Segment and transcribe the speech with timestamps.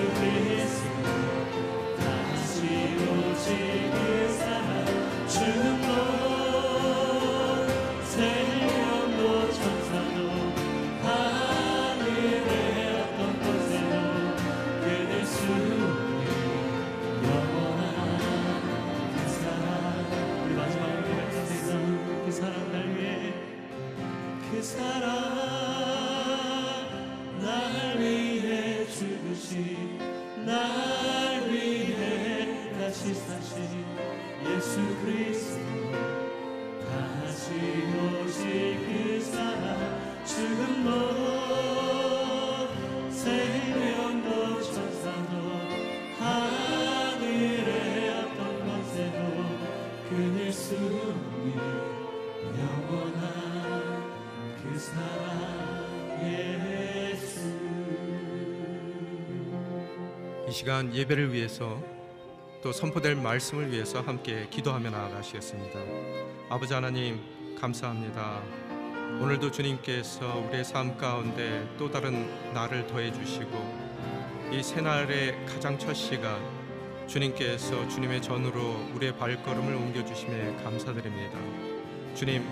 [0.00, 0.39] 예수
[60.60, 61.82] 시간 예배를 위해서
[62.62, 65.80] 또 선포될 말씀을 위해서 함께 기도하며 나아가시겠습니다.
[66.50, 67.18] 아버지 하나님
[67.58, 68.42] 감사합니다.
[69.22, 76.38] 오늘도 주님께서 우리의 삶 가운데 또 다른 날을 더해 주시고 이 새날의 가장 첫 시간
[77.06, 81.38] 주님께서 주님의 전으로 우리의 발걸음을 옮겨 주심에 감사드립니다.
[82.14, 82.46] 주님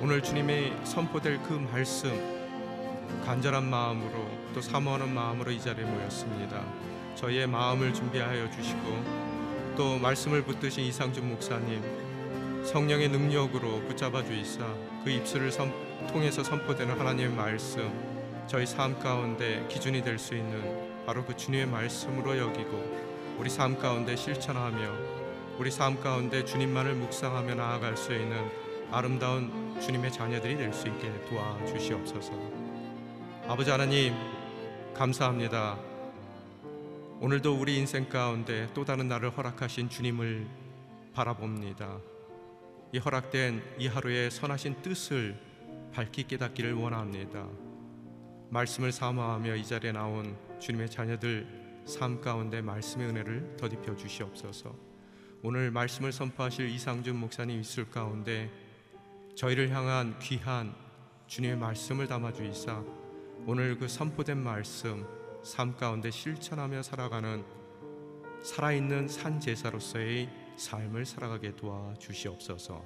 [0.00, 2.08] 오늘 주님의 선포될 그 말씀
[3.26, 6.89] 간절한 마음으로 또 사모하는 마음으로 이 자리에 모였습니다.
[7.14, 11.82] 저희의 마음을 준비하여 주시고 또 말씀을 붙드신 이상준 목사님
[12.64, 14.66] 성령의 능력으로 붙잡아 주이사
[15.04, 15.72] 그 입술을 선-
[16.08, 17.90] 통해서 선포되는 하나님의 말씀
[18.46, 24.16] 저희 삶 가운데 기준이 될 수 있는 바로 그 주님의 말씀으로 여기고 우리 삶 가운데
[24.16, 24.78] 실천하며
[25.58, 28.36] 우리 삶 가운데 주님만을 묵상하며 나아갈 수 있는
[28.90, 32.32] 아름다운 주님의 자녀들이 될 수 있게 도와주시옵소서.
[33.46, 34.14] 아버지 하나님
[34.94, 35.78] 감사합니다.
[37.22, 40.46] 오늘도 우리 인생 가운데 또 다른 날을 허락하신 주님을
[41.12, 41.98] 바라봅니다.
[42.94, 45.38] 이 허락된 이 하루의 선하신 뜻을
[45.92, 47.46] 밝히 깨닫기를 원합니다.
[48.48, 54.74] 말씀을 사모하며 이 자리에 나온 주님의 자녀들 삶 가운데 말씀의 은혜를 더딥혀 주시옵소서.
[55.42, 58.50] 오늘 말씀을 선포하실 이상준 목사님 있을 가운데
[59.36, 60.74] 저희를 향한 귀한
[61.26, 62.82] 주님의 말씀을 담아 주이사
[63.44, 67.44] 오늘 그 선포된 말씀 삶 가운데 실천하며 살아가는
[68.42, 72.84] 살아있는 산 제사로서의 삶을 살아가게 도와 주시옵소서.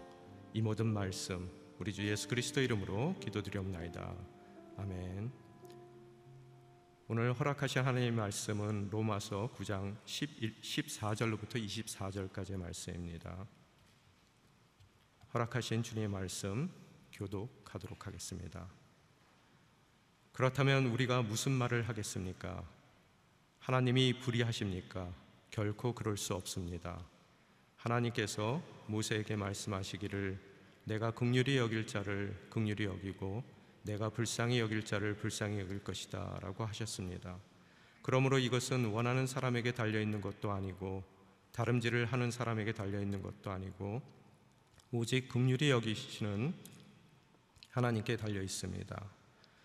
[0.53, 4.15] 이 모든 말씀 우리 주 예수 그리스도 이름으로 기도드리옵나이다.
[4.79, 5.33] 아멘.
[7.09, 13.47] 오늘 허락하신 하나님의 말씀은 로마서 9장 11, 14절로부터 24절까지의 말씀입니다.
[15.35, 16.71] 허락하신 주님의 말씀
[17.12, 18.83] 교독하도록 하겠습니다.
[20.34, 22.60] 그렇다면 우리가 무슨 말을 하겠습니까?
[23.60, 25.14] 하나님이 불의하십니까?
[25.52, 27.00] 결코 그럴 수 없습니다.
[27.76, 30.36] 하나님께서 모세에게 말씀하시기를
[30.86, 33.44] 내가 극률이 여길 자를 극률이 여기고
[33.84, 37.38] 내가 불쌍히 여길 자를 불쌍히 여길 것이다라고 하셨습니다.
[38.02, 41.04] 그러므로 이것은 원하는 사람에게 달려 있는 것도 아니고
[41.52, 44.02] 다름질을 하는 사람에게 달려 있는 것도 아니고
[44.90, 46.52] 오직 극률이 여기시는
[47.70, 49.24] 하나님께 달려 있습니다.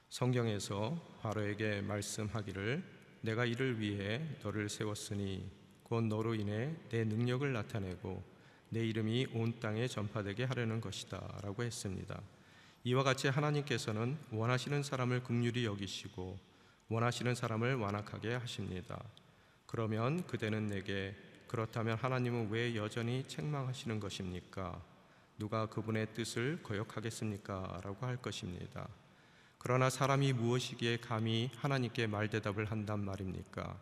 [0.10, 2.84] 성경에서 바로에게 말씀하기를
[3.22, 5.48] 내가 이를 위해 너를 세웠으니
[5.84, 8.24] 곧 너로 인해 내 능력을 나타내고
[8.70, 12.22] 내 이름이 온 땅에 전파되게 하려는 것이다라고 했습니다.
[12.86, 16.40] 이와 같이 하나님께서는 원하시는 사람을 긍휼히 여기시고
[16.88, 19.04] 원하시는 사람을 완악하게 하십니다.
[19.68, 21.16] 그러면 그대는 내게
[21.48, 24.81] 그렇다면 하나님은 왜 여전히 책망하시는 것입니까?
[25.38, 27.81] 누가 그분의 뜻을 거역하겠습니까?
[27.83, 28.88] 라고 할 것입니다.
[29.61, 33.78] 그러나 사람이 무엇이기에 감히 하나님께 말대답을 한단 말입니까?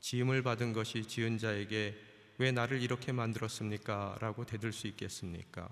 [0.00, 1.96] 지음을 받은 것이 지은 자에게
[2.38, 4.18] 왜 나를 이렇게 만들었습니까?
[4.20, 5.68] 라고 대들 수 있겠습니까?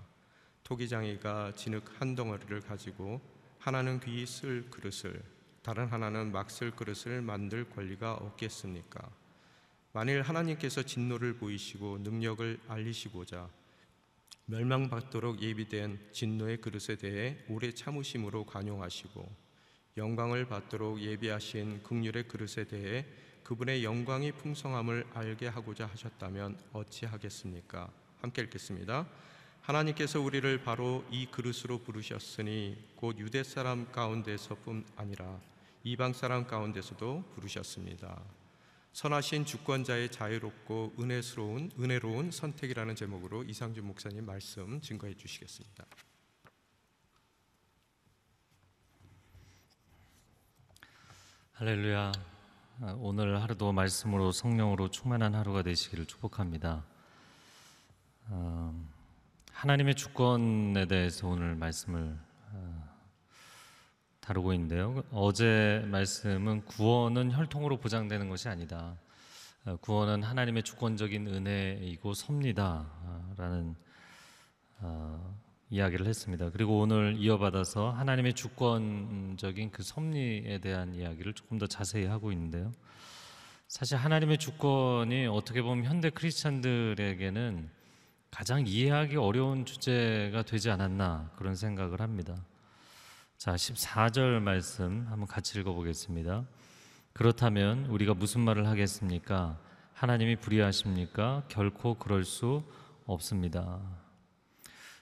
[0.64, 3.20] 토기장이가 진흙 한 덩어리를 가지고
[3.58, 5.22] 하나는 귀히 쓸 그릇을
[5.62, 9.10] 다른 하나는 막 쓸 그릇을 만들 권리가 없겠습니까?
[9.92, 13.50] 만일 하나님께서 진노를 보이시고 능력을 알리시고자
[14.46, 19.49] 멸망받도록 예비된 진노의 그릇에 대해 오래 참으심으로 관용하시고
[19.96, 23.04] 영광을 받도록 예비하신 극률의 그릇에 대해
[23.42, 27.90] 그분의 영광이 풍성함을 알게 하고자 하셨다면 어찌하겠습니까?
[28.20, 29.06] 함께 읽겠습니다.
[29.62, 35.40] 하나님께서 우리를 바로 이 그릇으로 부르셨으니 곧 유대 사람 가운데서뿐 아니라
[35.82, 38.22] 이방 사람 가운데서도 부르셨습니다.
[38.92, 45.86] 선하신 주권자의 자유롭고 은혜스러운 은혜로운 선택이라는 제목으로 이상준 목사님 말씀 증거해 주시겠습니다.
[51.60, 52.12] 할렐루야.
[52.80, 56.82] 아, 오늘 하루도 말씀으로 성령으로 충만한 하루가 되시기를 축복합니다.
[58.30, 58.86] 어,
[59.52, 62.16] 하나님의 주권에 대해서 오늘 말씀을
[62.52, 62.88] 어,
[64.22, 65.04] 다루고 있는데요.
[65.12, 68.96] 어제 말씀은 구원은 혈통으로 보장되는 것이 아니다.
[69.66, 73.76] 어, 구원은 하나님의 주권적인 은혜이고 섭니다라는
[74.78, 75.39] 어,
[75.70, 76.50] 이야기를 했습니다.
[76.50, 82.72] 그리고 오늘 이어받아서 하나님의 주권적인 그 섭리에 대한 이야기를 조금 더 자세히 하고 있는데요.
[83.68, 87.70] 사실 하나님의 주권이 어떻게 보면 현대 크리스찬들에게는
[88.32, 92.44] 가장 이해하기 어려운 주제가 되지 않았나 그런 생각을 합니다.
[93.38, 96.44] 자, 14절 말씀 한번 같이 읽어보겠습니다.
[97.12, 99.58] 그렇다면 우리가 무슨 말을 하겠습니까?
[99.94, 101.44] 하나님이 불의하십니까?
[101.48, 102.62] 결코 그럴 수
[103.06, 103.99] 없습니다.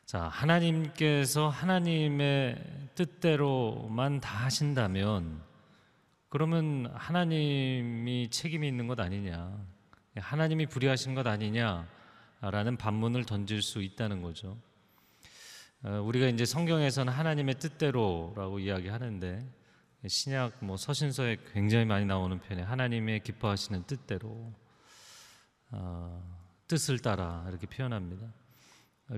[0.08, 2.56] 자, 하나님께서 하나님의
[2.94, 5.42] 뜻대로만 다 하신다면
[6.30, 9.66] 그러면 하나님이 책임이 있는 것 아니냐?
[10.16, 14.56] 하나님이 불의하신 것 아니냐라는 반문을 던질 수 있다는 거죠.
[15.82, 19.46] 어, 우리가 이제 성경에서는 하나님의 뜻대로라고 이야기하는데
[20.06, 24.54] 신약 뭐 서신서에 굉장히 많이 나오는 편에 하나님의 기뻐하시는 뜻대로
[25.70, 26.24] 어,
[26.66, 28.48] 뜻을 따라 이렇게 표현합니다.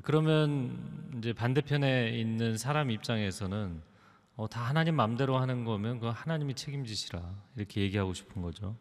[0.05, 3.83] 그러면 이제 반대편에 있는 사람 입장에서는
[4.37, 7.21] 어, 다 하나님 마음대로 하는 거면 그 하나님이 책임지시라
[7.57, 8.77] 이렇게 얘기하고 싶은 거죠.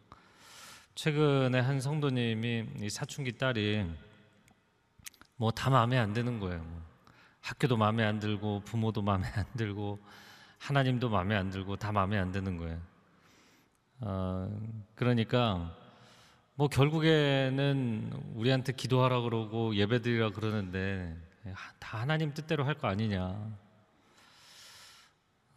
[0.94, 3.86] 최근에 한 성도님이 사춘기 딸이
[5.36, 6.62] 뭐 다 마음에 안 드는 거예요.
[6.62, 6.80] 뭐.
[7.40, 9.98] 학교도 마음에 안 들고 부모도 마음에 안 들고
[10.58, 12.78] 하나님도 마음에 안 들고 다 마음에 안 드는 거예요.
[14.02, 14.48] 어,
[14.94, 15.74] 그러니까
[16.60, 21.16] 뭐 결국에는 우리한테 기도하라 그러고 예배드리라 그러는데
[21.78, 23.34] 다 하나님 뜻대로 할 거 아니냐.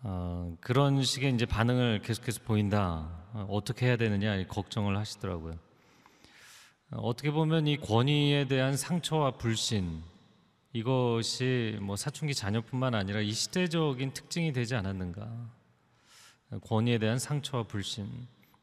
[0.03, 3.21] 어, 그런 식의 이제 반응을 계속해서 보인다.
[3.33, 5.55] 어, 떻게 해야 되느냐 걱정을 하시더라고요.
[6.91, 10.01] 어, 어떻게 보면 이 권위에 대한 상처와 불신
[10.71, 15.29] 이것이 뭐 사춘기 자녀뿐만 아니라 이 시대적인 특징이 되지 않았는가.
[16.65, 18.07] 권위에 대한 상처와 불신.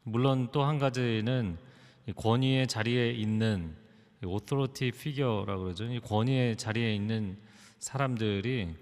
[0.04, 1.59] 물론 또 한 가지는
[2.16, 3.76] 권위의 자리에 있는
[4.25, 5.85] authority figure라고 그러죠.
[5.85, 7.38] 이 권위의 자리에 있는
[7.78, 8.75] 사람들이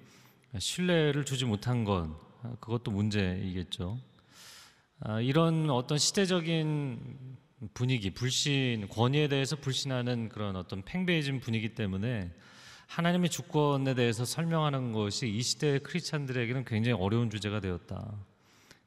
[0.59, 2.17] 신뢰를 주지 못한 건
[2.61, 3.99] 그것도 문제이겠죠.
[5.01, 7.37] 아, 이런 어떤 시대적인
[7.75, 12.33] 분위기, 불신, 권위에 대해서 불신하는 그런 어떤 팽배해진 분위기 때문에
[12.87, 18.13] 하나님의 주권에 대해서 설명하는 것이 이 시대의 크리스찬들에게는 굉장히 어려운 주제가 되었다.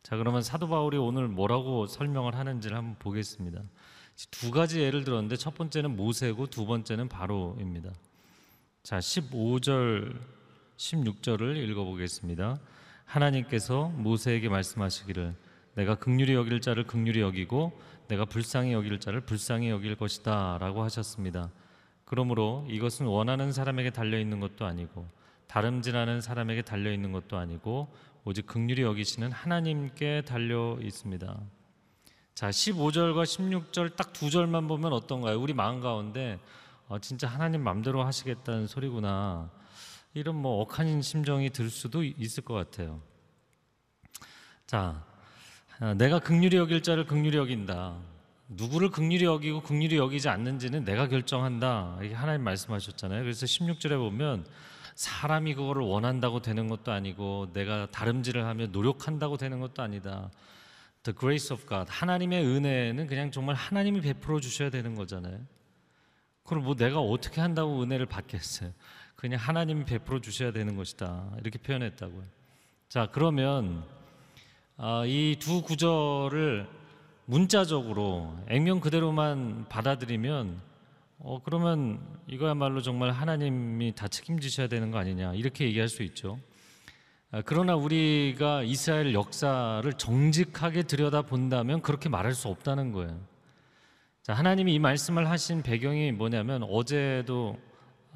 [0.03, 3.61] 자, 그러면 사도 바울이 오늘 뭐라고 설명을 하는지를 한번 보겠습니다.
[4.29, 7.91] 두 가지 예를 들었는데 첫 번째는 모세고 두 번째는 바로입니다.
[8.83, 10.15] 자, 15절
[10.77, 12.59] 16절을 읽어 보겠습니다.
[13.05, 15.35] 하나님께서 모세에게 말씀하시기를
[15.75, 21.49] 내가 극률이 여길 자를 극률이 여기고 내가 불쌍히 여길 자를 불쌍히 여길 것이다라고 하셨습니다.
[22.05, 25.07] 그러므로 이것은 원하는 사람에게 달려 있는 것도 아니고
[25.47, 27.93] 다름질하는 사람에게 달려 있는 것도 아니고
[28.25, 31.39] 오직 극률이 여기시는 하나님께 달려 있습니다.
[32.41, 35.39] 자, 15절과 16절 딱 두 절만 보면 어떤가요?
[35.39, 36.39] 우리 마음 가운데
[36.88, 39.51] 어, 진짜 하나님 맘대로 하시겠다는 소리구나.
[40.15, 43.00] 이런 뭐 억한 심정이 들 수도 있을 것 같아요.
[44.65, 45.05] 자,
[45.79, 47.95] 아, 내가 극률이 여길 자를 극률이 여긴다.
[48.48, 52.00] 누구를 극률이 여기고 극률이 여기지 않는지는 내가 결정한다.
[52.01, 53.21] 이게 하나님 말씀하셨잖아요.
[53.21, 54.48] 그래서 16절에 보면
[54.95, 60.31] 사람이 그거를 원한다고 되는 것도 아니고 내가 다름질을 하며 노력한다고 되는 것도 아니다.
[61.03, 61.89] The grace of God.
[61.89, 65.39] 하나님의 은혜는 그냥 정말 하나님이 베풀어 주셔야 되는 거잖아요.
[66.43, 68.72] 그럼 뭐 내가 어떻게 한다고 은혜를 받겠어요?
[69.15, 71.31] 그냥 하나님이 베풀어 주셔야 되는 것이다.
[71.39, 72.24] 이렇게 표현했다고요.
[72.89, 73.84] 자, 그러면
[74.77, 76.67] 아, 이두 구절을
[77.25, 80.62] 문자적으로 액면 그대로만 받아들이면
[81.20, 86.39] 어 그러면 이거야말로 정말 하나님이 다 책임지셔야 되는 거 아니냐 이렇게 얘기할 수 있죠.
[87.33, 93.17] 아, 그러나 우리가 이스라엘 역사를 정직하게 들여다 본다면 그렇게 말할 수 없다는 거예요.
[94.21, 97.57] 자, 하나님이 이 말씀을 하신 배경이 뭐냐면 어제도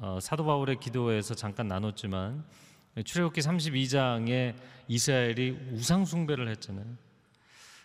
[0.00, 2.44] 어, 사도 바울의 기도에서 잠깐 나눴지만
[3.02, 4.54] 출애굽기 32장에
[4.88, 6.84] 이스라엘이 우상 숭배를 했잖아요.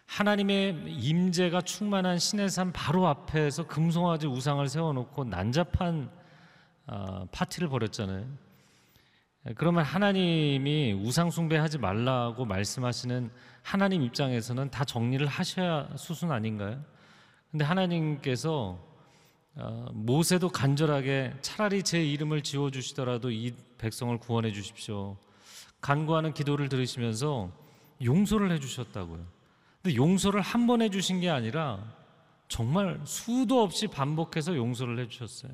[0.08, 6.12] 하나님의 임재가 충만한 시내산 바로 앞에서 금송아지 우상을 세워놓고 난잡한
[6.88, 8.51] 아, 파티를 벌였잖아요.
[9.56, 13.32] 그러면 하나님이 우상 숭배하지 말라고 말씀하시는
[13.64, 16.84] 하나님 입장에서는 다 정리를 하셔야 수순 아닌가요?
[17.50, 18.80] 근데 하나님께서
[19.56, 25.18] 어, 모세도 간절하게 차라리 제 이름을 지워 주시더라도 이 백성을 구원해 주십시오.
[25.82, 27.52] 간구하는 기도를 들으시면서
[28.04, 29.26] 용서를 해 주셨다고요.
[29.82, 31.84] 근데 용서를 한 번 해 주신 게 아니라
[32.48, 35.52] 정말 수도 없이 반복해서 용서를 해 주셨어요.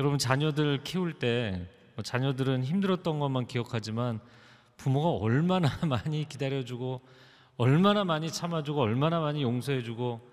[0.00, 1.66] 여러분 자녀들 키울 때뭐
[2.02, 4.20] 자녀들은 힘들었던 것만 기억하지만
[4.76, 7.00] 부모가 얼마나 많이 기다려주고
[7.56, 10.32] 얼마나 많이 참아주고 얼마나 많이 용서해주고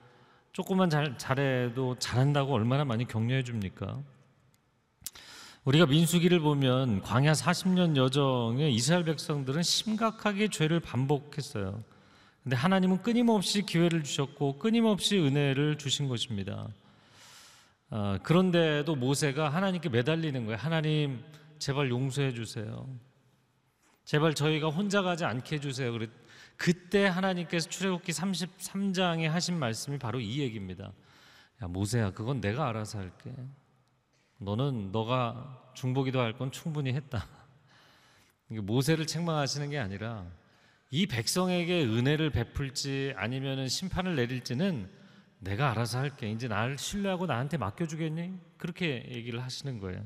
[0.54, 4.00] 조금만 잘, 잘해도 잘한다고 얼마나 많이 격려해 줍니까?
[5.64, 11.84] 우리가 민수기를 보면 광야 40년 여정에 이스라엘 백성들은 심각하게 죄를 반복했어요.
[12.44, 16.68] 근데 하나님은 끊임없이 기회를 주셨고 끊임없이 은혜를 주신 것입니다.
[17.92, 20.58] 아, 그런데도 모세가 하나님께 매달리는 거예요.
[20.58, 21.24] 하나님
[21.62, 22.90] 제발 용서해 주세요.
[24.04, 25.96] 제발 저희가 혼자 가지 않게 해주세요.
[26.58, 30.92] 그때 하나님께서 출애굽기 33장에 하신 말씀이 바로 이 얘기입니다.
[31.62, 33.32] 야 모세야, 그건 내가 알아서 할게.
[34.40, 37.28] 너는 너가 중보기도 할 건 충분히 했다.
[38.48, 40.26] 모세를 책망하시는 게 아니라
[40.90, 44.90] 이 백성에게 은혜를 베풀지 아니면은 심판을 내릴지는
[45.40, 46.32] 내가 알아서 할게.
[46.32, 48.34] 이제 나를 신뢰하고 나한테 맡겨주겠니?
[48.58, 50.04] 그렇게 얘기를 하시는 거예요.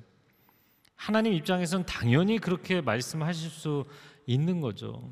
[0.96, 3.86] 하나님 입장에서는 당연히 그렇게 말씀하실 수
[4.26, 5.12] 있는 거죠.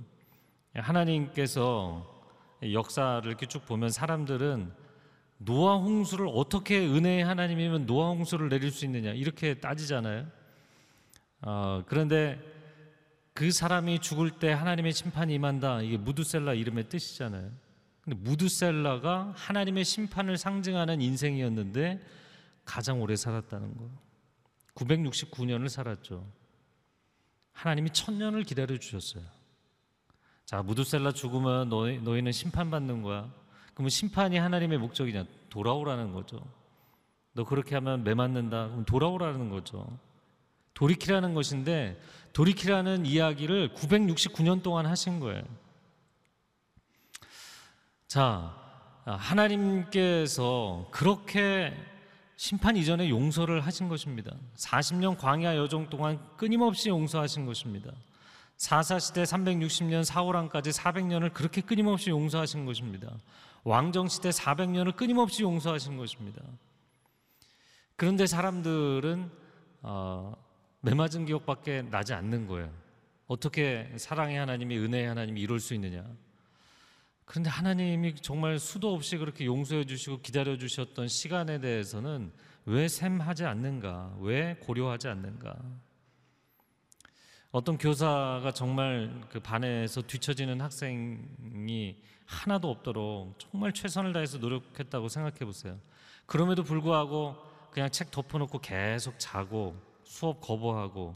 [0.74, 2.10] 하나님께서
[2.72, 4.72] 역사를 이렇게 쭉 보면 사람들은
[5.38, 10.26] 노아 홍수를 어떻게 은혜의 하나님이면 노아 홍수를 내릴 수 있느냐 이렇게 따지잖아요.
[11.42, 12.40] 어, 그런데
[13.34, 17.52] 그 사람이 죽을 때 하나님의 심판이 임한다 이게 무두셀라 이름의 뜻이잖아요.
[18.02, 22.00] 근데 무두셀라가 하나님의 심판을 상징하는 인생이었는데
[22.66, 23.90] 가장 오래 살았다는 거.
[24.76, 26.26] 969년을 살았죠.
[27.52, 29.24] 하나님이 천년을 기다려 주셨어요.
[30.46, 33.32] 자, 무두셀라 죽으면 너희, 너희는 심판받는 거야.
[33.74, 35.26] 그러면 심판이 하나님의 목적이냐?
[35.50, 36.44] 돌아오라는 거죠.
[37.34, 38.68] 너 그렇게 하면 매 맞는다.
[38.70, 39.88] 그럼 돌아오라는 거죠.
[40.74, 42.00] 돌이키라는 것인데
[42.34, 45.44] 돌이키라는 이야기를 969년 동안 하신 거예요.
[48.08, 48.56] 자,
[49.06, 51.74] 하나님께서 그렇게
[52.36, 54.36] 심판 이전에 용서를 하신 것입니다.
[54.56, 57.92] 40년 광야 여정 동안 끊임없이 용서하신 것입니다.
[58.58, 63.12] 사사 시대 360년 사호랑까지 400년을 그렇게 끊임없이 용서하신 것입니다.
[63.64, 66.42] 왕정 시대 400년을 끊임없이 용서하신 것입니다.
[67.96, 69.30] 그런데 사람들은
[69.82, 70.34] 어,
[70.82, 72.72] 매맞은 기억밖에 나지 않는 거예요.
[73.28, 76.06] 어떻게 사랑의 하나님이 은혜의 하나님이 이룰 수 있느냐?
[77.26, 82.32] 그런데 하나님이 정말 수도 없이 그렇게 용서해 주시고 기다려 주셨던 시간에 대해서는
[82.66, 84.16] 왜 샘하지 않는가?
[84.20, 85.56] 왜 고려하지 않는가?
[87.52, 95.80] 어떤 교사가 정말 그 반에서 뒤처지는 학생이 하나도 없도록 정말 최선을 다해서 노력했다고 생각해 보세요.
[96.26, 97.36] 그럼에도 불구하고
[97.72, 101.16] 그냥 책 덮어놓고 계속 자고 수업 거부하고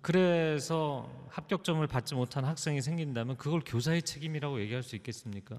[0.00, 5.58] 그래서 합격점을 받지 못한 학생이 생긴다면 그걸 교사의 책임이라고 얘기할 수 있겠습니까?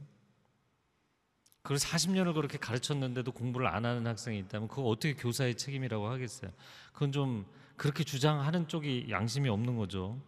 [1.61, 6.51] 그걸 40년을 그렇게 가르쳤는데도 공부를 안 하는 학생이 있다면 그거 어떻게 교사의 책임이라고 하겠어요?
[6.91, 7.45] 그건 좀
[7.77, 10.21] 그렇게 주장하는 쪽이 양심이 없는 거죠.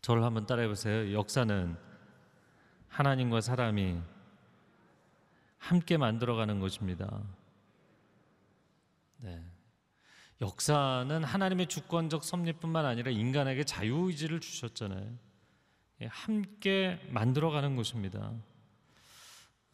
[0.00, 1.12] 저를 한번 따라해 보세요.
[1.14, 1.76] 역사는
[2.88, 4.00] 하나님과 사람이
[5.58, 7.22] 함께 만들어가는 것입니다.
[9.18, 9.42] 네.
[10.42, 15.08] 역사는 하나님의 주권적 섭리뿐만 아니라 인간에게 자유의지를 주셨잖아요.
[16.00, 18.32] 예, 함께 만들어가는 것입니다.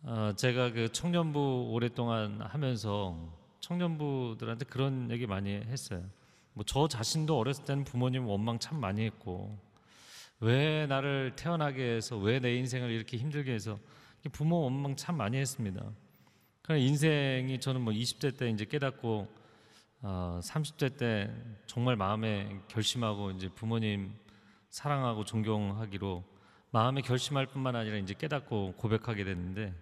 [0.02, 3.16] 어, 제가 그 청년부 오랫동안 하면서
[3.61, 6.04] 청년부들한테 그런 얘기 많이 했어요.
[6.52, 9.59] 뭐 저 자신도 어렸을 때는 부모님 원망 참 많이 했고
[10.40, 13.78] 왜 나를 태어나게 해서 왜 내 인생을 이렇게 힘들게 해서
[14.33, 15.83] 부모 원망 참 많이 했습니다.
[16.61, 19.48] 그러나 인생이 저는 뭐 20대 때 이제 깨닫고
[20.01, 21.31] 어, 30대 때
[21.67, 24.15] 정말 마음에 결심하고 이제 부모님
[24.71, 26.25] 사랑하고 존경하기로
[26.71, 29.75] 마음에 결심할 뿐만 아니라 이제 깨닫고 고백하게 됐는데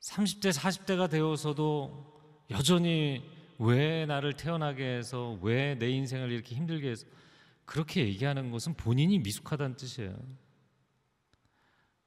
[0.00, 2.14] 30대 40대가 되어서도
[2.50, 7.06] 여전히 왜 나를 태어나게 해서 왜 내 인생을 이렇게 힘들게 해서
[7.64, 10.16] 그렇게 얘기하는 것은 본인이 미숙하다는 뜻이에요.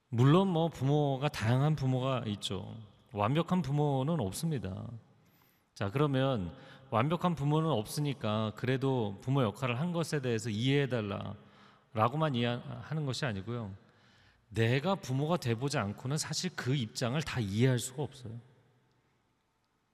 [0.07, 2.77] 물론 뭐 부모가 다양한 부모가 있죠.
[3.11, 4.87] 완벽한 부모는 없습니다.
[5.73, 6.55] 자, 그러면
[6.89, 13.73] 완벽한 부모는 없으니까 그래도 부모 역할을 한 것에 대해서 이해해 달라라고만 이해하는 것이 아니고요.
[14.49, 18.33] 내가 부모가 돼 보지 않고는 사실 그 입장을 다 이해할 수가 없어요.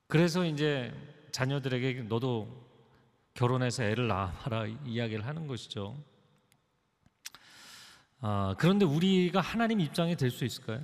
[0.07, 0.93] 그래서 이제
[1.31, 2.65] 자녀들에게 너도
[3.33, 5.97] 결혼해서 애를 낳아라 이야기를 하는 것이죠.
[8.21, 10.81] 아, 그런데 우리가 하나님 입장이 될 수 있을까요?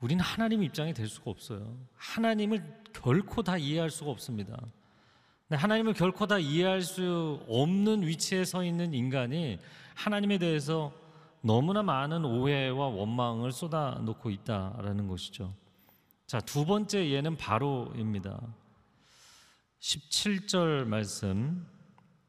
[0.00, 1.78] 우리는 하나님 입장이 될 수가 없어요.
[1.94, 4.60] 하나님을 결코 다 이해할 수가 없습니다.
[5.52, 9.58] 근데 하나님을 결코 다 이해할 수 없는 위치에 서 있는 인간이
[9.94, 10.94] 하나님에 대해서
[11.42, 15.54] 너무나 많은 오해와 원망을 쏟아놓고 있다라는 것이죠.
[16.26, 18.40] 자, 두 번째 예는 바로입니다.
[19.78, 21.66] 17절 말씀,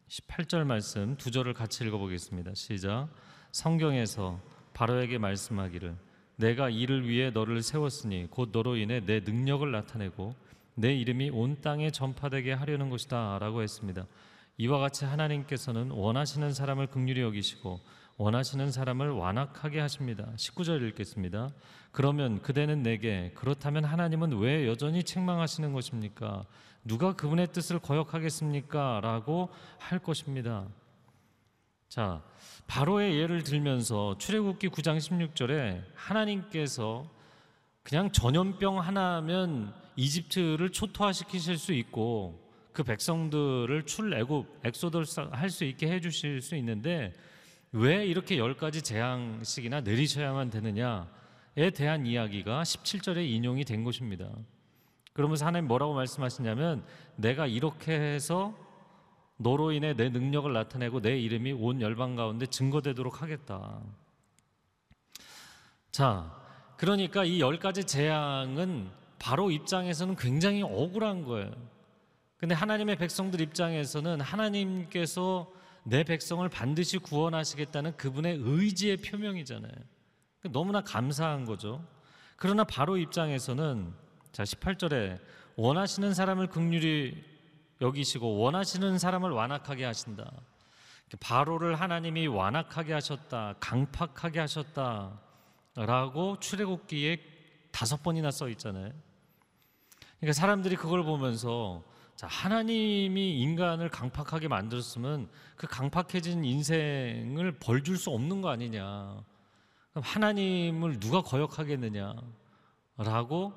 [0.10, 2.54] 18절 말씀 두 절을 같이 읽어보겠습니다.
[2.56, 3.08] 시작.
[3.54, 4.38] 성경에서
[4.74, 5.96] 바로에게 말씀하기를
[6.36, 10.36] 내가 이를 위해 너를 세웠으니 곧 너로 인해 내 능력을 나타내고
[10.76, 14.06] 내 이름이 온 땅에 전파되게 하려는 것이다라고 했습니다.
[14.58, 17.80] 이와 같이 하나님께서는 원하시는 사람을 극률히 여기시고
[18.18, 20.32] 원하시는 사람을 완악하게 하십니다.
[20.36, 21.50] 19절 읽겠습니다.
[21.92, 26.46] 그러면 그대는 내게 그렇다면 하나님은 왜 여전히 책망하시는 것입니까?
[26.84, 29.00] 누가 그분의 뜻을 거역하겠습니까?
[29.02, 30.68] 라고 할 것입니다.
[31.90, 32.24] 자,
[32.68, 37.10] 바로의 예를 들면서 출애굽기 9장 16절에 하나님께서
[37.84, 42.41] 그냥 전염병 하나면 이집트를 초토화시키실 수 있고
[42.72, 47.13] 그 백성들을 출애굽 엑소들 할수 있게 해 주실 수 있는데
[47.72, 54.30] 왜 이렇게 열 가지 재앙식이나 내리셔야만 되느냐에 대한 이야기가 17절에 인용이 된 것입니다.
[55.12, 56.84] 그러면서 하나님 뭐라고 말씀하시냐면
[57.15, 58.56] 내가 이렇게 해서
[59.38, 63.82] 너로 인해 내 능력을 나타내고 내 이름이 온 열방 가운데 증거되도록 하겠다.
[65.91, 66.43] 자,
[66.84, 71.50] 그러니까 이 열 가지 재앙은 바로 입장에서는 굉장히 억울한 거예요.
[72.36, 75.50] 근데 하나님의 백성들 입장에서는 하나님께서
[75.86, 79.72] 내 백성을 반드시 구원하시겠다는 그분의 의지의 표명이잖아요.
[79.72, 81.82] 그러니까 너무나 감사한 거죠.
[82.36, 83.93] 그러나 바로 입장에서는
[84.34, 85.22] 자 18절에
[85.56, 87.15] 원하시는 사람을 극률히
[87.80, 90.34] 여기시고 원하시는 사람을 완악하게 하신다.
[91.22, 95.22] 바로를 하나님이 완악하게 하셨다, 강팍하게 하셨다
[95.76, 97.20] 라고 출애굽기에
[97.72, 98.92] 다섯 번이나 써 있잖아요.
[100.20, 101.84] 그러니까 사람들이 그걸 보면서
[102.16, 109.24] 자, 하나님이 인간을 강팍하게 만들었으면 그 강팍해진 인생을 벌 줄 수 없는 거 아니냐.
[109.92, 112.16] 그럼 하나님을 누가 거역하겠느냐
[112.98, 113.54] 라고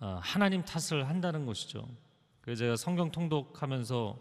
[0.00, 1.88] 아, 하나님 탓을 한다는 것이죠.
[2.42, 4.18] 그래서 제가 성경 통독하면서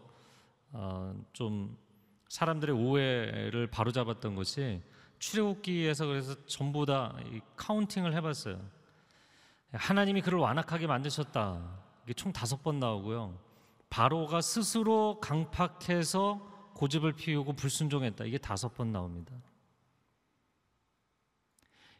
[0.71, 1.77] 어, 좀
[2.29, 4.81] 사람들의 오해를 바로잡았던 것이
[5.19, 7.15] 출애굽기에서 그래서 전부 다
[7.55, 8.59] 카운팅을 해봤어요.
[9.73, 11.61] 하나님이 그를 완악하게 만드셨다.
[12.03, 13.37] 이게 총 다섯 번 나오고요.
[13.89, 18.25] 바로가 스스로 강팍해서 고집을 피우고 불순종했다.
[18.25, 19.33] 이게 다섯 번 나옵니다.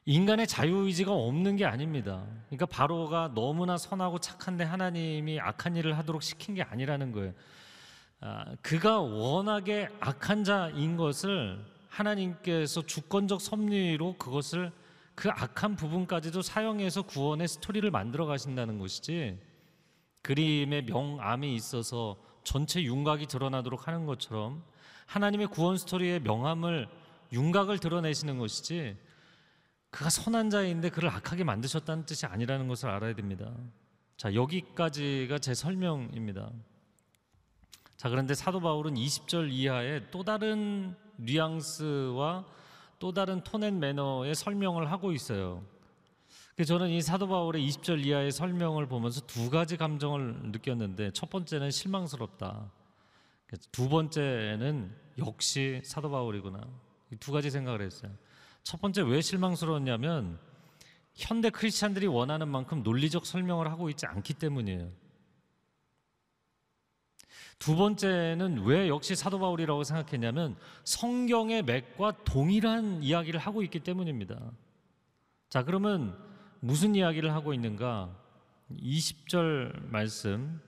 [0.06, 2.25] 인간의 자유의지가 없는 게 아닙니다.
[2.45, 7.34] 그러니까 바로가 너무나 선하고 착한데 하나님이 악한 일을 하도록 시킨 게 아니라는 거예요.
[8.21, 14.72] 아, 그가 워낙에 악한 자인 것을 하나님께서 주권적 섭리로 그것을
[15.16, 19.40] 그 악한 부분까지도 사용해서 구원의 스토리를 만들어 가신다는 것이지
[20.22, 24.64] 그림에 명암이 있어서 전체 윤곽이 드러나도록 하는 것처럼
[25.08, 26.88] 하나님의 구원 스토리의 명암을
[27.34, 28.96] 윤곽을 드러내시는 것이지
[29.90, 33.52] 그가 선한 자인데 그를 악하게 만드셨다는 뜻이 아니라는 것을 알아야 됩니다.
[34.18, 36.52] 자, 여기까지가 제 설명입니다.
[37.96, 42.45] 자, 그런데 사도 바울은 20절 이하에 또 다른 뉘앙스와
[42.99, 45.63] 또 다른 톤앤 매너의 설명을 하고 있어요.
[46.65, 52.71] 저는 이 사도 바울의 20절 이하의 설명을 보면서 두 가지 감정을 느꼈는데 첫 번째는 실망스럽다.
[53.71, 56.60] 두 번째는 역시 사도 바울이구나.
[57.19, 58.12] 두 가지 생각을 했어요.
[58.63, 60.39] 첫 번째 왜 실망스러웠냐면
[61.13, 64.91] 현대 크리스찬들이 원하는 만큼 논리적 설명을 하고 있지 않기 때문이에요.
[67.60, 74.39] 두 번째는 왜 역시 사도 바울이라고 생각했냐면 성경의 맥과 동일한 이야기를 하고 있기 때문입니다.
[75.50, 76.17] 자, 그러면
[76.60, 78.15] 무슨 이야기를 하고 있는가?
[78.72, 80.62] 20절 말씀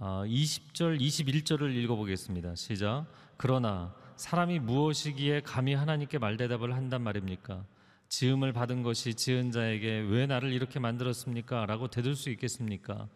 [0.00, 2.54] 20절, 아, 21절을 읽어보겠습니다.
[2.54, 3.06] 시작.
[3.36, 7.64] 그러나 사람이 무엇이기에 감히 하나님께 말대답을 한단 말입니까?
[8.08, 11.66] 지음을 받은 것이 지은 자에게 왜 나를 이렇게 만들었습니까?
[11.66, 13.08] 라고 대들 수 있겠습니까?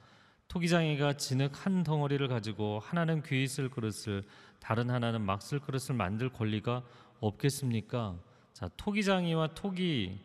[0.59, 4.23] 토기장이가 진흙 한 덩어리를 가지고 하나는 귀쓸 그릇을
[4.61, 6.85] 다른 하나는 막 쓸 그릇을 만들 권리가
[7.19, 8.15] 없겠습니까?
[8.53, 10.17] 자, 토기장이와 토기의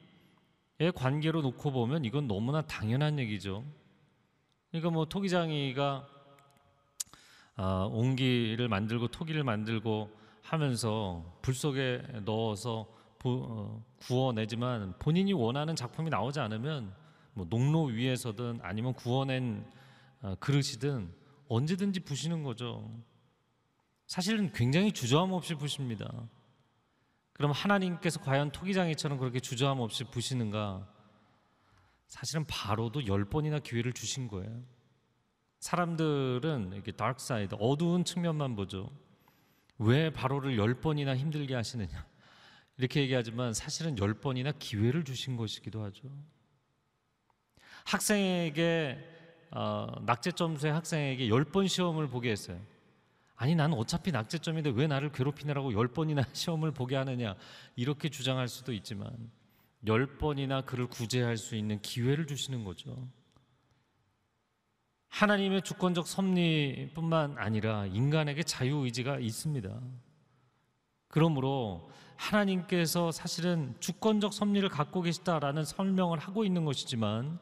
[0.94, 3.63] 관계로 놓고 보면 이건 너무나 당연한 얘기죠.
[4.70, 6.08] 그러니까 뭐 토기장이가
[7.56, 10.12] 아, 옹기를 만들고 토기를 만들고
[10.44, 12.88] 하면서 불 속에 넣어서
[13.18, 16.94] 부- 어, 구워내지만 본인이 원하는 작품이 나오지 않으면
[17.34, 19.80] 뭐 녹로 위에서든 아니면 구워낸 어,
[20.39, 21.13] 그릇이든
[21.47, 23.03] 언제든지 부시는 거죠.
[24.08, 26.27] 사실은 굉장히 주저함 없이 부십니다.
[27.34, 30.88] 그럼 하나님께서 과연 토기장이처럼 그렇게 주저함 없이 부시는가?
[32.08, 34.63] 사실은 바로도 열 번이나 기회를 주신 거예요.
[35.60, 38.91] 사람들은 이렇게 dark side 어두운 측면만 보죠.
[39.77, 42.05] 왜 바로를 열 번이나 힘들게 하시느냐?
[42.77, 46.10] 이렇게 얘기하지만 사실은 열 번이나 기회를 주신 것이기도 하죠.
[47.86, 49.18] 학생에게
[49.51, 52.59] 어, 낙제 점수의 학생에게 열번 시험을 보게 했어요.
[53.35, 57.35] 아니 나는 어차피 낙제점인데 왜 나를 괴롭히느라고 열 번이나 시험을 보게 하느냐
[57.77, 59.31] 이렇게 주장할 수도 있지만
[59.88, 63.07] 열 번이나 그를 구제할 수 있는 기회를 주시는 거죠.
[65.07, 69.81] 하나님의 주권적 섭리뿐만 아니라 인간에게 자유 의지가 있습니다.
[71.07, 77.39] 그러므로 하나님께서 사실은 주권적 섭리를 갖고 계시다라는 설명을 하고 있는 것이지만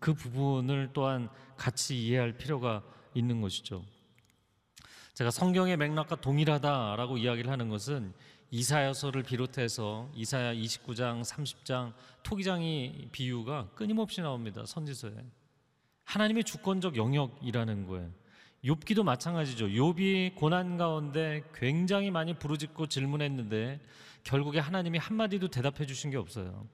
[0.00, 2.82] 그 부분을 또한 같이 이해할 필요가
[3.14, 3.84] 있는 것이죠.
[5.14, 8.12] 제가 성경의 맥락과 동일하다라고 이야기를 하는 것은
[8.50, 14.64] 이사야서를 비롯해서 이사야 29장, 30장 토기장이 비유가 끊임없이 나옵니다.
[14.66, 15.12] 선지서에.
[16.04, 18.10] 하나님의 주권적 영역이라는 거예요.
[18.64, 19.66] 욥기도 마찬가지죠.
[19.66, 23.80] 욥이 고난 가운데 굉장히 많이 부르짖고 질문했는데
[24.22, 26.66] 결국에 하나님이 한마디도 대답해 주신 게 없어요.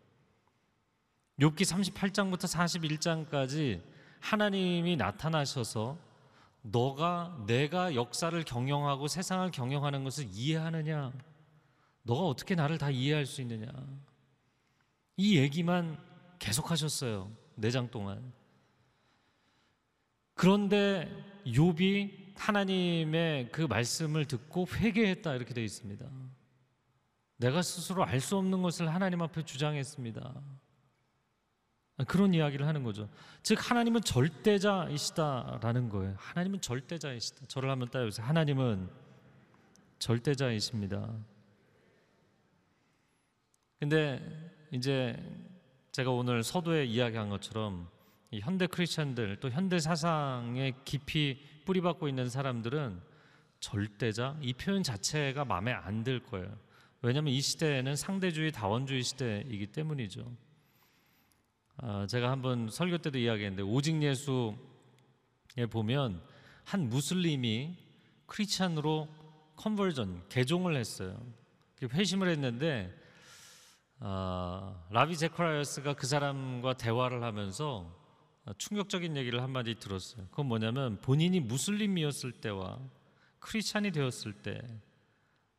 [1.40, 2.44] 욥기 38장부터
[3.30, 3.82] 41장까지
[4.20, 5.98] 하나님이 나타나셔서
[6.62, 11.12] 너가 내가 역사를 경영하고 세상을 경영하는 것을 이해하느냐?
[12.02, 13.66] 너가 어떻게 나를 다 이해할 수 있느냐?
[15.16, 15.98] 이 얘기만
[16.38, 17.30] 계속하셨어요.
[17.54, 18.32] 네장 동안.
[20.34, 21.08] 그런데
[21.46, 26.06] 욥이 하나님의 그 말씀을 듣고 회개했다 이렇게 되어 있습니다.
[27.38, 30.59] 내가 스스로 알 수 없는 것을 하나님 앞에 주장했습니다.
[32.06, 33.08] 그런 이야기를 하는 거죠.
[33.42, 36.14] 즉 하나님은 절대자이시다라는 거예요.
[36.18, 37.46] 하나님은 절대자이시다.
[37.46, 38.26] 저를 한번 따라해보세요.
[38.26, 38.88] 하나님은
[39.98, 41.08] 절대자이십니다.
[43.78, 44.20] 근데
[44.70, 45.16] 이제
[45.92, 47.88] 제가 오늘 서두에 이야기한 것처럼
[48.30, 53.00] 이 현대 크리스천들 또 현대 사상에 깊이 뿌리박고 있는 사람들은
[53.60, 56.56] 절대자 이 표현 자체가 마음에 안 들 거예요.
[57.02, 60.30] 왜냐하면 이 시대에는 상대주의 다원주의 시대이기 때문이죠.
[61.82, 64.54] 아, 제가 한번 설교 때도 이야기했는데 오직 예수에
[65.70, 66.20] 보면
[66.64, 67.74] 한 무슬림이
[68.26, 69.08] 크리스찬으로
[69.56, 71.18] 컨버전 개종을 했어요.
[71.82, 72.94] 회심을 했는데
[73.98, 77.90] 아, 라비 제크라이어스가 그 사람과 대화를 하면서
[78.58, 80.26] 충격적인 얘기를 한마디 들었어요.
[80.30, 82.78] 그건 뭐냐면 본인이 무슬림이었을 때와
[83.38, 84.60] 크리스찬이 되었을 때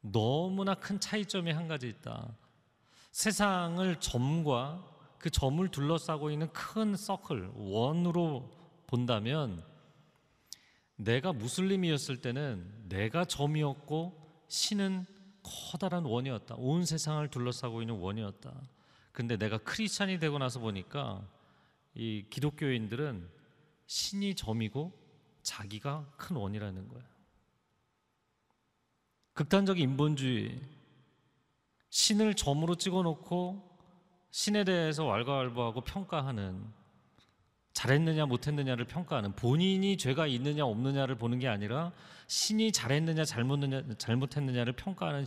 [0.01, 2.35] 너무나 큰 차이점이 한 가지 있다.
[3.11, 4.90] 세상을 점과
[5.21, 8.49] 그 점을 둘러싸고 있는 큰 서클 원으로
[8.87, 9.63] 본다면
[10.95, 15.05] 내가 무슬림이었을 때는 내가 점이었고 신은
[15.43, 16.55] 커다란 원이었다.
[16.57, 18.51] 온 세상을 둘러싸고 있는 원이었다.
[19.11, 21.27] 근데 내가 크리스찬이 되고 나서 보니까
[21.93, 23.29] 이 기독교인들은
[23.85, 24.91] 신이 점이고
[25.43, 27.05] 자기가 큰 원이라는 거예요.
[29.33, 30.59] 극단적 인본주의
[31.89, 33.70] 신을 점으로 찍어놓고
[34.31, 36.65] 신에 대해서 왈가왈부하고 평가하는
[37.73, 41.91] 잘했느냐 못했느냐를 평가하는 본인이 죄가 있느냐 없느냐를 보는 게 아니라
[42.27, 45.25] 신이 잘했느냐 잘못느냐 잘못했느냐를 평가하는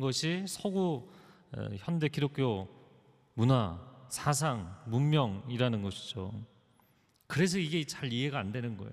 [0.00, 1.08] 것이 서구
[1.56, 2.68] 어, 현대 기독교
[3.34, 6.32] 문화 사상 문명이라는 것이죠.
[7.26, 8.92] 그래서 이게 잘 이해가 안 되는 거예요.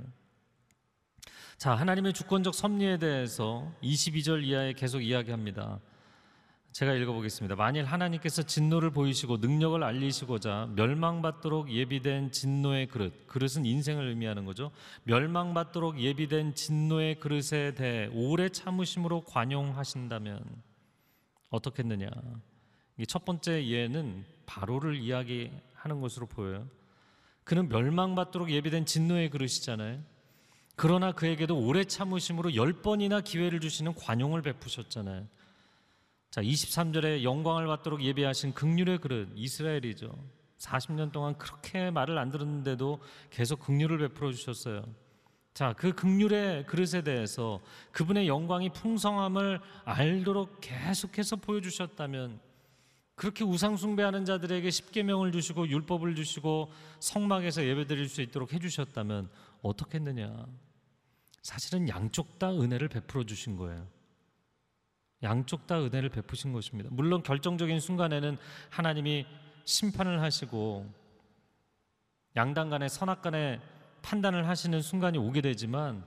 [1.58, 5.80] 자, 하나님의 주권적 섭리에 대해서 22절 이하에 계속 이야기합니다.
[6.76, 7.56] 제가 읽어보겠습니다.
[7.56, 14.72] 만일 하나님께서 진노를 보이시고 능력을 알리시고자 멸망받도록 예비된 진노의 그릇, 그릇은 인생을 의미하는 거죠.
[15.04, 20.44] 멸망받도록 예비된 진노의 그릇에 대해 오래 참으심으로 관용하신다면
[21.50, 22.10] 어떻겠느냐?
[23.08, 26.68] 첫 번째 예는 바로를 이야기하는 것으로 보여요.
[27.46, 30.02] 그는 멸망받도록 예비된 진노의 그릇이잖아요.
[30.76, 35.26] 그러나 그에게도 오래 참으심으로 열 번이나 기회를 주시는 관용을 베푸셨잖아요.
[36.36, 40.12] 자, 23절에 영광을 받도록 예비하신 극률의 그릇 이스라엘이죠.
[40.58, 44.84] 40년 동안 그렇게 말을 안 들었는데도 계속 긍휼을 베풀어 주셨어요.
[45.54, 47.62] 자, 그 극률의 그릇에 대해서
[47.93, 52.41] 그분의 영광이 풍성함을 알도록 계속해서 보여 주셨다면
[53.15, 56.69] 그렇게 우상 숭배하는 자들에게 십계명을 주시고 율법을 주시고
[57.00, 59.30] 성막에서 예배드릴 수 있도록 해 주셨다면
[59.62, 60.45] 어떻겠느냐?
[61.43, 63.95] 사실은 양쪽 다 은혜를 베풀어 주신 거예요.
[65.23, 66.89] 양쪽 다 은혜를 베푸신 것입니다.
[66.91, 68.38] 물론 결정적인 순간에는
[68.69, 69.25] 하나님이
[69.63, 70.91] 심판을 하시고
[72.36, 73.62] 양당 간의 선악 간의
[74.01, 76.06] 판단을 하시는 순간이 오게 되지만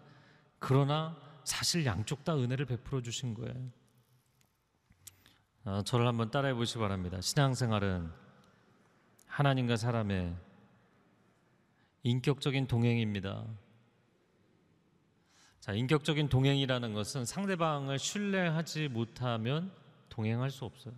[0.59, 3.55] 그러나 사실 양쪽 다 은혜를 베풀어 주신 거예요.
[5.65, 7.21] 어, 저를 한번 따라해 보시기 바랍니다.
[7.21, 8.11] 신앙생활은
[9.27, 10.35] 하나님과 사람의
[12.03, 13.45] 인격적인 동행입니다.
[15.61, 19.73] 자, 인격적인 동행이라는 것은 상대방을 신뢰하지 못하면
[20.09, 20.95] 동행할 수 없어요.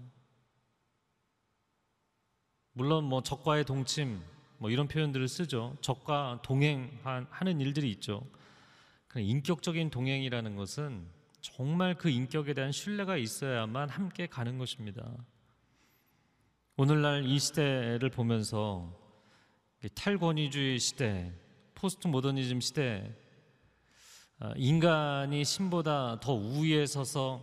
[2.72, 4.20] 물론 뭐 적과의 동침
[4.58, 5.76] 뭐 이런 표현들을 쓰죠.
[5.80, 8.26] 적과 동행하는 일들이 있죠.
[9.16, 11.06] 인격적인 동행이라는 것은
[11.40, 15.10] 정말 그 인격에 대한 신뢰가 있어야만 함께 가는 것입니다.
[16.76, 18.90] 오늘날 이 시대를 보면서
[19.94, 21.32] 탈권위주의 시대,
[21.74, 23.19] 포스트 모더니즘 시대, 아,
[24.56, 27.40] 인간이 신보다 더 우위에 서서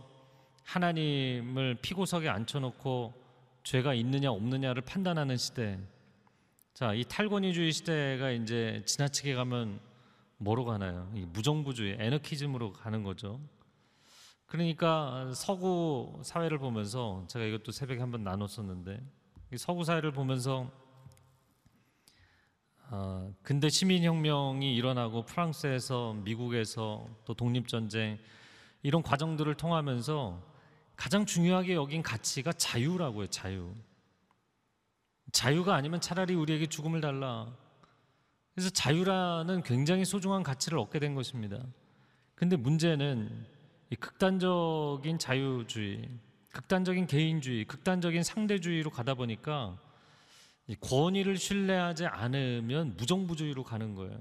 [0.64, 3.14] 하나님을 피고석에 앉혀놓고
[3.62, 5.78] 죄가 있느냐 없느냐를 판단하는 시대.
[6.74, 9.80] 자, 이 탈권위주의 시대가 이제 지나치게 가면
[10.38, 11.10] 뭐로 가나요?
[11.12, 13.40] 무정부주의, 에너키즘으로 가는 거죠.
[14.46, 19.00] 그러니까 서구 사회를 보면서 제가 이것도 새벽에 한번 나눴었는데
[19.56, 20.70] 서구 사회를 보면서
[22.90, 28.18] 어, 근대 시민혁명이 일어나고 프랑스에서 미국에서 또 독립전쟁
[28.82, 30.42] 이런 과정들을 통하면서
[30.96, 33.74] 가장 중요하게 여긴 가치가 자유라고요 자유.
[35.32, 37.54] 자유가 아니면 차라리 우리에게 죽음을 달라.
[38.54, 41.62] 그래서 자유라는 굉장히 소중한 가치를 얻게 된 것입니다.
[42.34, 43.46] 근데 문제는
[43.90, 46.08] 이 극단적인 자유주의,
[46.52, 49.78] 극단적인 개인주의, 극단적인 상대주의로 가다 보니까
[50.76, 54.18] 권위를 신뢰하지 않으면 무정부주의로 가는 거예요.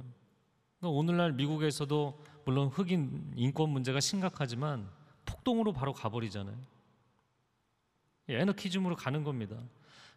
[0.79, 4.89] 그러니까 오늘날 미국에서도 물론 흑인 인권 문제가 심각하지만
[5.25, 6.55] 폭동으로 바로 가버리잖아요.
[8.29, 9.57] 에너키즘으로 가는 겁니다.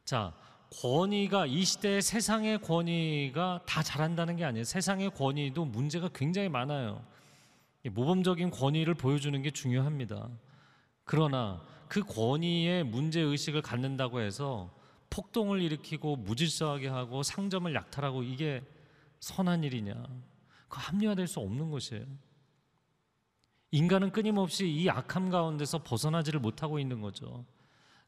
[0.04, 0.32] 자,
[0.80, 4.64] 권위가 이 시대의 세상의 권위가 다 잘한다는 게 아니에요.
[4.64, 7.04] 세상의 권위도 문제가 굉장히 많아요.
[7.90, 10.28] 모범적인 권위를 보여주는 게 중요합니다.
[11.04, 14.70] 그러나 그 권위에 문제 의식을 갖는다고 해서
[15.10, 18.62] 폭동을 일으키고 무질서하게 하고 상점을 약탈하고 이게
[19.20, 19.94] 선한 일이냐?
[20.68, 22.06] 그 합리화될 수 없는 것이에요.
[23.72, 27.44] 인간은 끊임없이 이 악함 가운데서 벗어나지를 못하고 있는 거죠.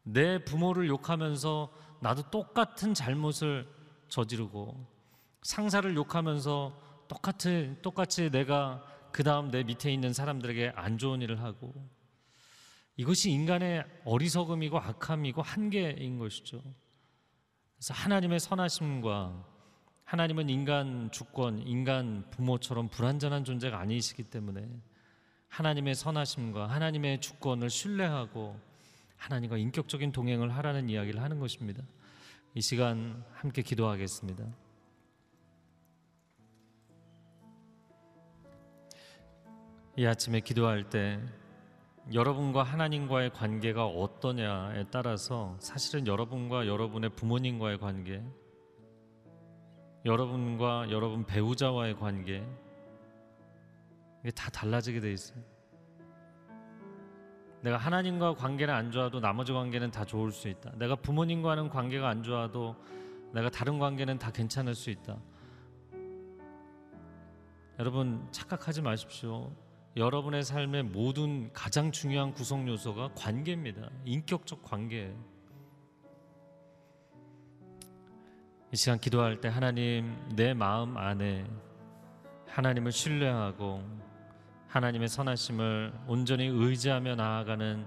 [0.03, 3.69] 내 부모를 욕하면서 나도 똑같은 잘못을
[4.09, 4.87] 저지르고
[5.43, 11.75] 상사를 욕하면서 똑같은 똑같이 내가 그 다음 내 밑에 있는 사람들에게 안 좋은 일을 하고
[12.97, 16.63] 이것이 인간의 어리석음이고 악함이고 한계인 것이죠.
[17.83, 19.45] 그래서 하나님의 선하심과
[20.05, 24.69] 하나님은 인간 주권, 인간 부모처럼 불완전한 존재가 아니시기 때문에
[25.49, 28.57] 하나님의 선하심과 하나님의 주권을 신뢰하고
[29.17, 31.83] 하나님과 인격적인 동행을 하라는 이야기를 하는 것입니다.
[32.55, 34.45] 이 시간 함께 기도하겠습니다.
[39.97, 41.21] 이 아침에 기도할 때
[42.11, 48.23] 여러분과 하나님과의 관계가 어떠냐에 따라서 사실은 여러분과 여러분의 부모님과의 관계,
[50.05, 52.45] 여러분과 여러분 배우자와의 관계,
[54.21, 55.39] 이게 다 달라지게 돼 있어요.
[57.61, 60.73] 내가 하나님과 관계는 안 좋아도 나머지 관계는 다 좋을 수 있다.
[60.77, 62.75] 내가 부모님과는 관계가 안 좋아도
[63.33, 65.17] 내가 다른 관계는 다 괜찮을 수 있다.
[67.79, 69.53] 여러분 착각하지 마십시오.
[69.95, 73.91] 여러분의 삶의 모든 가장 중요한 구성 요소가 관계입니다.
[74.07, 75.15] 인격적 관계.
[78.73, 81.45] 이 시간 기도할 때 하나님 내 마음 안에
[82.49, 83.83] 하나님을 신뢰하고
[84.69, 87.85] 하나님의 선하심을 온전히 의지하며 나아가는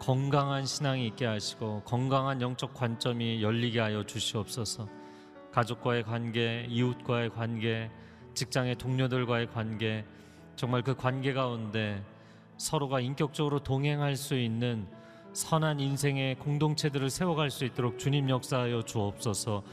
[0.00, 4.88] 건강한 신앙이 있게 하시고 건강한 영적 관점이 열리게 하여 주시옵소서.
[5.52, 7.92] 가족과의 관계, 이웃과의 관계,
[8.34, 10.04] 직장의 동료들과의 관계,
[10.62, 12.00] 정말 그 관계 가운데
[12.56, 14.86] 서로가 인격적으로 동행할 수 있는
[15.32, 19.64] 선한 인생의 공동체들을 세워갈 수 있도록 주님 역사하여 주옵소서.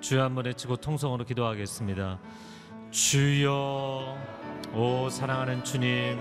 [0.00, 2.18] 주여 한번 외치고 통성으로 기도하겠습니다.
[2.90, 4.16] 주여,
[4.74, 6.18] 오 사랑하는 주님,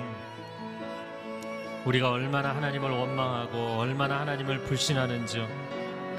[1.88, 5.48] 우리가 얼마나 하나님을 원망하고 얼마나 하나님을 불신하는지요.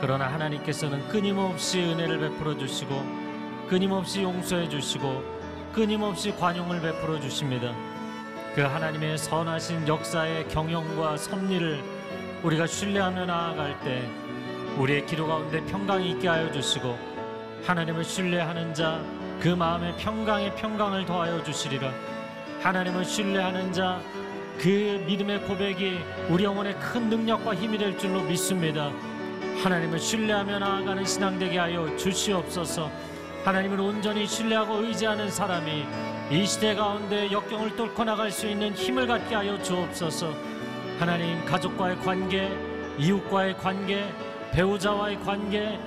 [0.01, 3.01] 그러나 하나님께서는 끊임없이 은혜를 베풀어 주시고
[3.69, 5.23] 끊임없이 용서해 주시고
[5.73, 7.92] 끊임없이 관용을 베풀어 주십니다.
[8.55, 11.83] 그 하나님의 선하신 역사의 경영과 섭리를
[12.43, 14.03] 우리가 신뢰하며 나아갈 때
[14.77, 16.99] 우리의 기도 가운데 평강이 있게 하여 주시고
[17.65, 19.01] 하나님을 신뢰하는 자
[19.43, 21.93] 그 마음에 평강의 평강을 더하여 주시리라.
[22.63, 24.01] 하나님을 신뢰하는 자
[24.61, 28.93] 그 믿음의 고백이 우리 영혼의 큰 능력과 힘이 될 줄로 믿습니다.
[29.65, 32.89] 하나님을 신뢰하며 나아가는 신앙 되게 하여 주시옵소서.
[33.45, 35.85] 하나님을 온전히 신뢰하고 의지하는 사람이
[36.33, 40.33] 이 시대 가운데 역경을 뚫고 나갈 수 있는 힘을 갖게 하여 주옵소서.
[40.99, 42.51] 하나님 가족과의 관계
[42.99, 44.11] 이웃과의 관계
[44.53, 45.79] 배우자와의 관계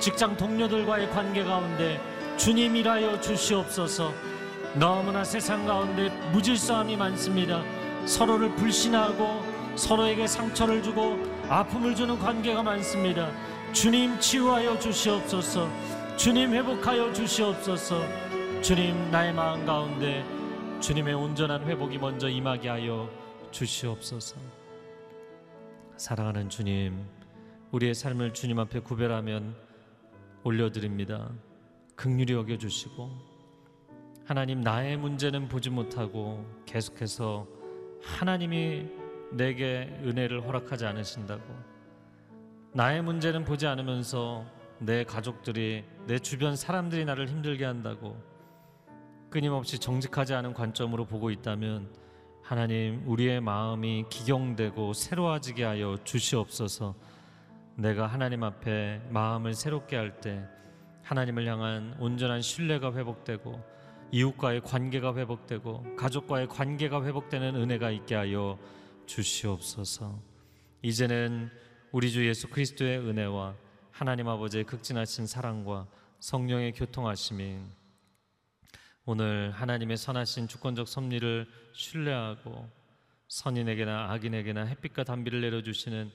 [0.00, 2.00] 직장 동료들과의 관계 가운데
[2.36, 4.12] 주님이라여 주시옵소서.
[4.74, 7.62] 너무나 세상 가운데 무질서함이 많습니다.
[8.04, 9.44] 서로를 불신하고
[9.76, 11.16] 서로에게 상처를 주고
[11.48, 13.30] 아픔을 주는 관계가 많습니다.
[13.72, 15.70] 주님 치유하여 주시옵소서.
[16.16, 18.31] 주님 회복하여 주시옵소서
[18.62, 20.24] 주님 나의 마음 가운데
[20.80, 23.10] 주님의 온전한 회복이 먼저 임하게 하여
[23.50, 24.36] 주시옵소서.
[25.96, 27.04] 사랑하는 주님
[27.72, 29.56] 우리의 삶을 주님 앞에 구별하면
[30.44, 31.28] 올려드립니다.
[31.96, 33.10] 극률이 여겨 주시고
[34.26, 37.48] 하나님 나의 문제는 보지 못하고 계속해서
[38.00, 38.86] 하나님이
[39.32, 41.42] 내게 은혜를 허락하지 않으신다고
[42.74, 44.46] 나의 문제는 보지 않으면서
[44.78, 48.30] 내 가족들이 내 주변 사람들이 나를 힘들게 한다고
[49.32, 51.90] 끊임없이 정직하지 않은 관점으로 보고 있다면
[52.42, 56.94] 하나님 우리의 마음이 기경되고 새로워지게 하여 주시옵소서
[57.76, 60.44] 내가 하나님 앞에 마음을 새롭게 할 때
[61.02, 63.58] 하나님을 향한 온전한 신뢰가 회복되고
[64.12, 68.58] 이웃과의 관계가 회복되고 가족과의 관계가 회복되는 은혜가 있게 하여
[69.06, 70.20] 주시옵소서.
[70.82, 71.50] 이제는
[71.90, 73.54] 우리 주 예수 그리스도의 은혜와
[73.90, 75.86] 하나님 아버지의 극진하신 사랑과
[76.20, 77.81] 성령의 교통하심이
[79.04, 82.70] 오늘 하나님의 선하신 주권적 섭리를 신뢰하고
[83.26, 86.08] 선인에게나 악인에게나 햇빛과 단비를 내려주시는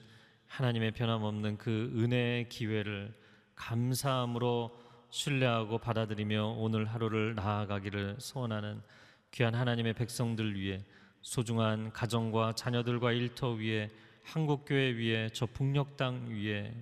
[0.46, 3.12] 하나님의 변함없는 그 은혜의 기회를
[3.56, 4.74] 감사함으로
[5.10, 8.80] 신뢰하고 받아들이며 오늘 하루를 나아가기를 소원하는
[9.32, 10.82] 귀한 하나님의 백성들 위해
[11.20, 13.90] 소중한 가정과 자녀들과 일터 위에
[14.24, 16.72] 한국교회 위에 저 북녘 땅 위에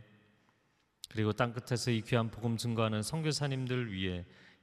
[1.11, 4.25] 그리고 땅 끝에서 이 귀한 복음 증거하는 선교사님들 위해